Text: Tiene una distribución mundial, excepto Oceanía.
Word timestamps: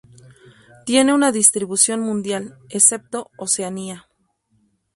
Tiene 0.83 1.13
una 1.13 1.31
distribución 1.31 1.99
mundial, 1.99 2.57
excepto 2.69 3.29
Oceanía. 3.37 4.07